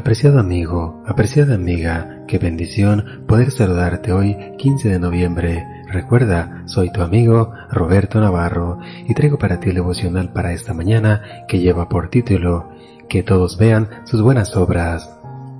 [0.00, 5.66] Apreciado amigo, apreciada amiga, qué bendición poder saludarte hoy 15 de noviembre.
[5.88, 11.44] Recuerda, soy tu amigo Roberto Navarro y traigo para ti el devocional para esta mañana
[11.46, 12.70] que lleva por título
[13.10, 15.06] Que todos vean sus buenas obras.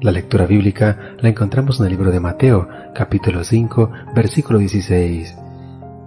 [0.00, 5.36] La lectura bíblica la encontramos en el libro de Mateo, capítulo 5, versículo 16.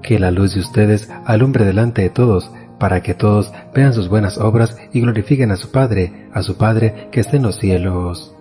[0.01, 2.51] Que la luz de ustedes alumbre delante de todos,
[2.83, 7.07] para que todos vean sus buenas obras y glorifiquen a su Padre, a su Padre
[7.13, 8.35] que está en los cielos.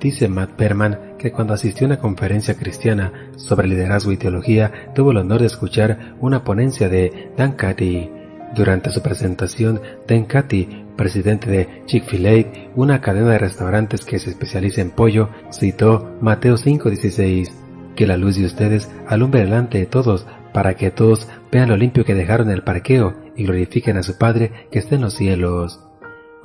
[0.00, 5.12] Dice Matt Perman que cuando asistió a una conferencia cristiana sobre liderazgo y teología tuvo
[5.12, 8.10] el honor de escuchar una ponencia de Dan Cathy.
[8.56, 14.80] Durante su presentación, Dan Cathy, presidente de Chick-fil-A, una cadena de restaurantes que se especializa
[14.80, 17.52] en pollo, citó Mateo 5:16,
[17.94, 22.04] que la luz de ustedes alumbre delante de todos para que todos vean lo limpio
[22.04, 25.80] que dejaron el parqueo y glorifiquen a su Padre que está en los cielos.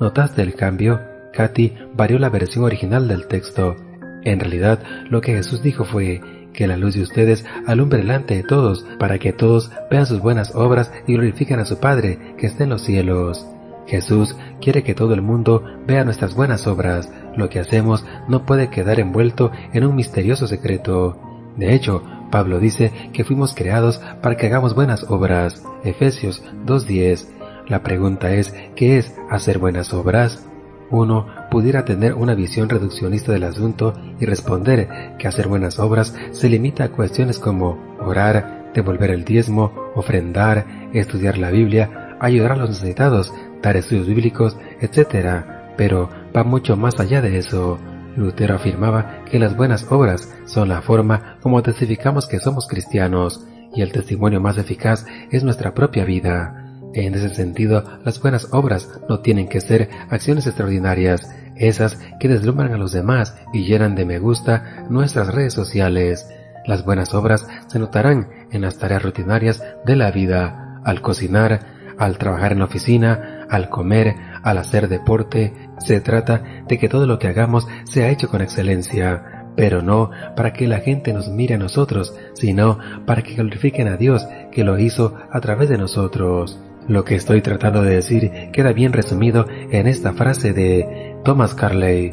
[0.00, 1.00] ¿Notaste el cambio?
[1.34, 3.76] Katy varió la versión original del texto.
[4.22, 6.22] En realidad, lo que Jesús dijo fue
[6.54, 10.54] que la luz de ustedes alumbre delante de todos, para que todos vean sus buenas
[10.54, 13.44] obras y glorifiquen a su Padre que está en los cielos.
[13.86, 17.12] Jesús quiere que todo el mundo vea nuestras buenas obras.
[17.36, 21.18] Lo que hacemos no puede quedar envuelto en un misterioso secreto.
[21.56, 25.62] De hecho, Pablo dice que fuimos creados para que hagamos buenas obras.
[25.84, 27.26] Efesios 2.10.
[27.68, 30.46] La pregunta es, ¿qué es hacer buenas obras?
[30.90, 36.48] Uno pudiera tener una visión reduccionista del asunto y responder que hacer buenas obras se
[36.48, 42.70] limita a cuestiones como orar, devolver el diezmo, ofrendar, estudiar la Biblia, ayudar a los
[42.70, 43.32] necesitados,
[43.62, 45.44] dar estudios bíblicos, etc.
[45.76, 47.78] Pero va mucho más allá de eso.
[48.16, 53.82] Lutero afirmaba que las buenas obras son la forma como testificamos que somos cristianos y
[53.82, 56.64] el testimonio más eficaz es nuestra propia vida.
[56.94, 62.72] En ese sentido, las buenas obras no tienen que ser acciones extraordinarias, esas que deslumbran
[62.72, 66.28] a los demás y llenan de me gusta nuestras redes sociales.
[66.66, 71.60] Las buenas obras se notarán en las tareas rutinarias de la vida, al cocinar,
[71.98, 75.52] al trabajar en la oficina, al comer, al hacer deporte.
[75.78, 80.52] Se trata de que todo lo que hagamos sea hecho con excelencia, pero no para
[80.52, 84.78] que la gente nos mire a nosotros, sino para que glorifiquen a Dios que lo
[84.78, 86.60] hizo a través de nosotros.
[86.86, 92.12] Lo que estoy tratando de decir queda bien resumido en esta frase de Thomas Carley.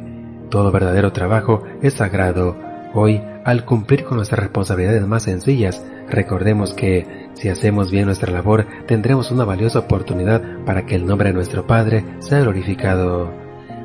[0.49, 2.55] Todo verdadero trabajo es sagrado.
[2.93, 8.67] Hoy, al cumplir con nuestras responsabilidades más sencillas, recordemos que si hacemos bien nuestra labor,
[8.85, 13.40] tendremos una valiosa oportunidad para que el nombre de nuestro Padre sea glorificado.